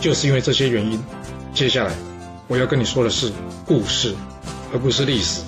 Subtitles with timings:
[0.00, 1.02] 就是因为这些原因，
[1.52, 1.92] 接下来
[2.46, 3.32] 我要跟你说的是
[3.66, 4.14] 故事，
[4.72, 5.42] 而不是历史。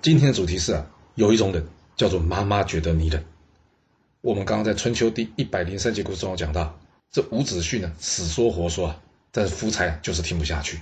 [0.00, 0.86] 今天的主题是啊，
[1.16, 3.24] 有一种人叫做妈妈觉得你冷。
[4.20, 6.78] 我们刚刚在春秋第一百零三节故事中讲到，
[7.10, 9.00] 这伍子胥呢死说活说啊，
[9.32, 10.80] 但是夫差就是听不下去。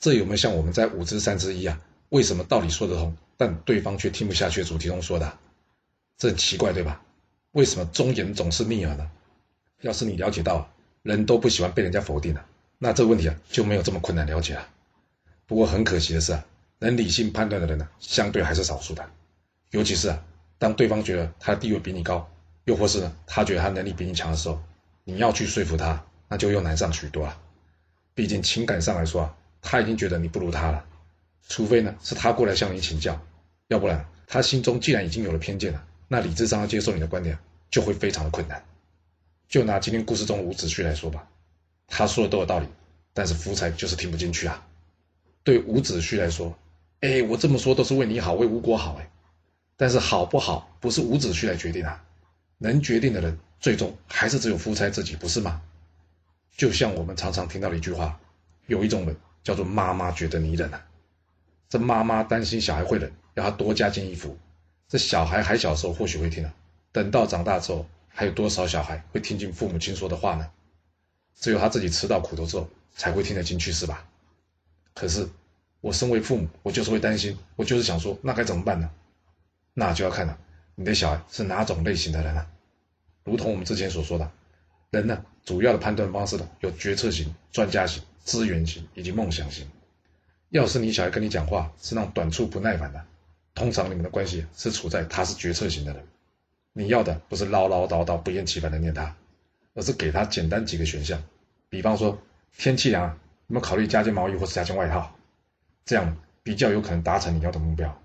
[0.00, 1.80] 这有没有像我们在五之三之一啊？
[2.08, 5.38] 为什么道理说得通，但对方却听不下去主题中说的？
[6.18, 7.00] 这很奇怪对吧？
[7.52, 9.08] 为什么忠言总是逆耳呢？
[9.84, 10.70] 要是你了解到
[11.02, 12.42] 人都不喜欢被人家否定的，
[12.78, 14.66] 那这个问题啊就没有这么困难了解了。
[15.46, 16.42] 不过很可惜的是啊，
[16.78, 19.04] 能理性判断的人呢，相对还是少数的。
[19.72, 20.24] 尤其是啊，
[20.58, 22.26] 当对方觉得他的地位比你高，
[22.64, 24.58] 又或是呢他觉得他能力比你强的时候，
[25.04, 27.38] 你要去说服他，那就又难上许多了。
[28.14, 30.82] 毕竟情感上来说啊，他已经觉得你不如他了。
[31.46, 33.20] 除非呢是他过来向你请教，
[33.68, 37.38] 要不然他心中既然已经有了偏见了，那理智上要接受你的观点
[37.70, 38.64] 就会非常的困难。
[39.48, 41.28] 就拿今天故事中伍子胥来说吧，
[41.86, 42.66] 他说的都有道理，
[43.12, 44.66] 但是夫差就是听不进去啊。
[45.44, 46.56] 对伍子胥来说，
[47.00, 49.10] 哎，我这么说都是为你好，为吴国好哎。
[49.76, 52.02] 但是好不好，不是伍子胥来决定啊，
[52.58, 55.60] 能决定的人，最终还是只有夫差自己，不是吗？
[56.56, 58.18] 就像我们常常听到的一句话，
[58.66, 60.84] 有一种人叫做妈妈觉得你冷啊。
[61.68, 64.38] 这妈妈担心小孩会冷，要他多加件衣服。
[64.88, 66.54] 这小孩还小时候或许会听啊，
[66.90, 67.86] 等到长大之后。
[68.16, 70.48] 还有多少小孩会听进父母亲说的话呢？
[71.34, 74.08] 只有他自己吃到苦头之后才会听得进去，是吧？
[74.94, 75.28] 可是
[75.80, 78.88] 我身为父母，我就是会担心，我就是想说，那该怎么办呢？
[79.74, 80.38] 那就要看了，
[80.76, 82.48] 你的小孩是哪种类型的人了。
[83.24, 84.30] 如同我们之前所说的，
[84.90, 89.68] 人呢，主要的判断方式呢，有决策型、专家型、资源型以及梦想型。
[90.50, 93.04] 要是你小孩跟你讲话是那种短促不耐烦的，
[93.56, 96.06] 通常你们的关系是处在他是决策型的人。
[96.76, 99.14] 你要的不是唠唠叨叨、不厌其烦的念他，
[99.74, 101.22] 而是给他简单几个选项，
[101.68, 102.20] 比方说
[102.58, 105.14] 天气凉，有没有考虑加件毛衣或是加件外套？
[105.84, 108.02] 这样比较有可能达成你要的目标。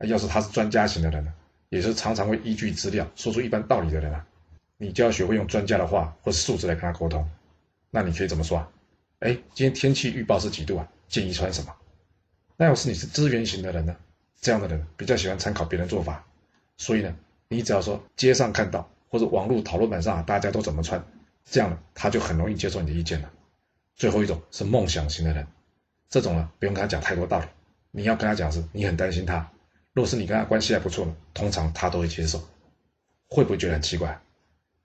[0.00, 1.32] 要是他是专家型的人呢，
[1.70, 4.26] 也是常常会依据资料说出一般道理的人啊，
[4.76, 7.26] 你就要学会用专家的话或数字来跟他沟通。
[7.90, 8.68] 那你可以怎么说啊？
[9.20, 10.86] 哎，今天天气预报是几度啊？
[11.08, 11.74] 建议穿什么？
[12.58, 13.96] 那要是你是资源型的人呢？
[14.38, 16.26] 这样的人比较喜欢参考别人做法，
[16.76, 17.16] 所以呢。
[17.48, 21.04] 你只要说街上看到或者网络讨论板上大家都怎么穿，
[21.44, 23.30] 这样呢他就很容易接受你的意见了。
[23.94, 25.46] 最后一种是梦想型的人，
[26.08, 27.46] 这种呢不用跟他讲太多道理，
[27.92, 29.50] 你要跟他讲是你很担心他，
[29.92, 32.42] 若是你跟他关系还不错呢，通常他都会接受。
[33.28, 34.20] 会不会觉得很奇怪？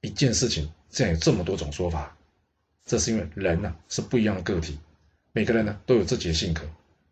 [0.01, 2.15] 一件事情这样有这么多种说法，
[2.85, 4.79] 这是因为人呢是不一样的个体，
[5.31, 6.61] 每个人呢都有自己的性格，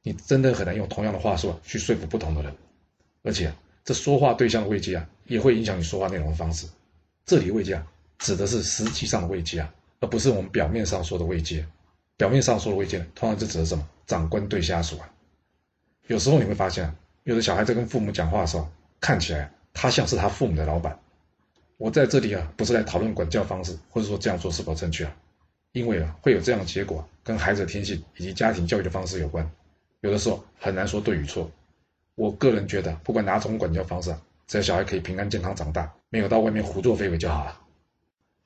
[0.04, 2.56] 你真的很难用同样的话术去说服不同的人，
[3.24, 3.52] 而且。
[3.90, 6.68] 这说话对象的位阶啊，也会影响你说话内容的方式。
[7.26, 7.88] 这里的位阶啊，
[8.20, 11.66] 指的是实际上的位阶啊，而不是我们表面上说的位阶。
[12.16, 13.90] 表面上说的位阶，通常是指的什么？
[14.06, 15.10] 长官对下属啊。
[16.06, 18.70] 有时候你会发现啊，有的小孩在跟父母讲话的时候，
[19.00, 21.00] 看起来他像是他父母的老板。
[21.78, 25.16] 我在这里啊，不是来讨论管教方式，或者说这样做是否正确啊，
[25.72, 29.50] 因为啊，会有这样的结果，跟孩子的天性以及家庭教育的方式有关。
[30.02, 31.50] 有的时候很难说对与错。
[32.20, 34.14] 我个人觉得，不管哪种管教方式，
[34.46, 37.58] 只要小孩可以平安健康长大，没有到外面胡作非为就好了。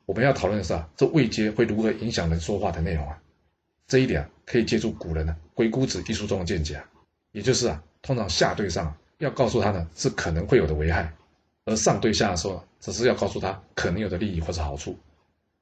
[0.06, 3.19] 我们要讨论的是啊，这未接会如何影响人说话的内容啊？
[3.88, 6.85] 这一点啊可以借助古人呢《鬼谷子》一书中的见解啊，
[7.31, 11.11] 也就是啊，通常下对上要告诉他呢是可能会有的危害，
[11.66, 14.96] 而上对下的时候，只是要告诉他可能有的利益或者好处。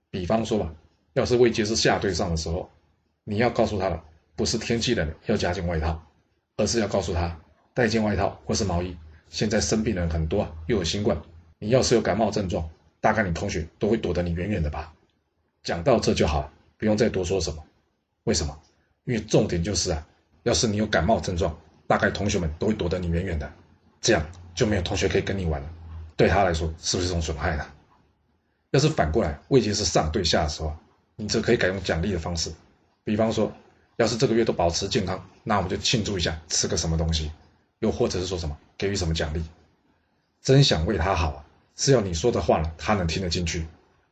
[0.10, 0.70] 比方说吧，
[1.14, 2.70] 要是未接是下对上的时候，
[3.24, 4.04] 你要告诉他的
[4.36, 6.04] 不是天气冷要加件外套，
[6.58, 7.40] 而是要告诉他。
[7.74, 8.98] 带件外套或是毛衣。
[9.30, 11.22] 现在生病的人很多啊，又有新冠，
[11.60, 12.70] 你要是有感冒症状，
[13.00, 14.94] 大概你同学都会躲得你远远的吧。
[15.64, 17.64] 讲到这就好，不用再多说什么。
[18.26, 18.60] 为什么？
[19.06, 20.08] 因为重点就是啊，
[20.44, 21.58] 要是你有感冒症状，
[21.88, 23.52] 大概同学们都会躲得你远远的，
[24.02, 25.70] 这样就没有同学可以跟你玩了。
[26.18, 27.66] 对他来说，是不是一种损害呢？
[28.72, 30.76] 要是反过来，位阶是上对下的时候，
[31.16, 32.52] 你则可以改用奖励的方式，
[33.04, 33.52] 比方说，
[33.96, 37.32] 要是这个月都保持健康，那我们就庆祝一下，吃个什么东西。
[37.82, 39.44] 又或者是说什么给予什么奖励，
[40.42, 41.46] 真想为他好啊，
[41.76, 43.66] 是要你说的话呢，他能听得进去，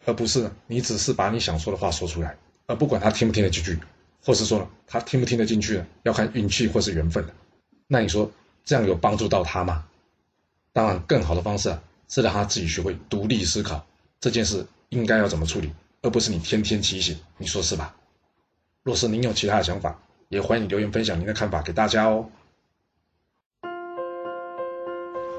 [0.06, 2.36] 而不是你只是把你想说的话说出来，
[2.66, 3.80] 而不管他听不听得进去，
[4.25, 7.24] 或是说他听不听得进去要看运气或是缘分。
[7.88, 8.31] 那你说
[8.66, 9.86] 这样有帮助到他吗？
[10.74, 13.86] 当然，更好的方式啊，是让他自己学会独立思考
[14.19, 17.19] 这件事应该要怎么处理，而不是你天天提醒。
[17.38, 17.95] 你说是吧？
[18.81, 20.00] 若是您有其他的想法，
[20.30, 22.30] 也欢迎留言分享您的看法给大家哦。